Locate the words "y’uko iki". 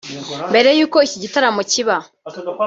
0.77-1.17